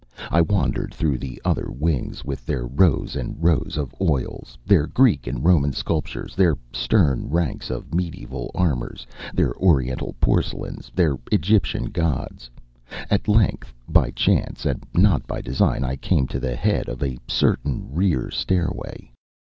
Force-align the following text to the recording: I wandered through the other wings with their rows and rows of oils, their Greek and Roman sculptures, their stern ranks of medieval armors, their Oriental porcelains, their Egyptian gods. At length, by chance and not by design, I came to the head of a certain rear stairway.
I 0.31 0.41
wandered 0.41 0.91
through 0.95 1.19
the 1.19 1.39
other 1.45 1.69
wings 1.69 2.25
with 2.25 2.43
their 2.47 2.65
rows 2.65 3.15
and 3.15 3.35
rows 3.37 3.77
of 3.77 3.93
oils, 4.01 4.57
their 4.65 4.87
Greek 4.87 5.27
and 5.27 5.45
Roman 5.45 5.73
sculptures, 5.73 6.35
their 6.35 6.57
stern 6.73 7.29
ranks 7.29 7.69
of 7.69 7.93
medieval 7.93 8.49
armors, 8.55 9.05
their 9.31 9.53
Oriental 9.57 10.15
porcelains, 10.19 10.91
their 10.95 11.17
Egyptian 11.31 11.85
gods. 11.91 12.49
At 13.11 13.27
length, 13.27 13.75
by 13.87 14.09
chance 14.09 14.65
and 14.65 14.83
not 14.95 15.27
by 15.27 15.39
design, 15.39 15.83
I 15.83 15.97
came 15.97 16.25
to 16.29 16.39
the 16.39 16.55
head 16.55 16.89
of 16.89 17.03
a 17.03 17.19
certain 17.27 17.87
rear 17.93 18.31
stairway. 18.31 19.11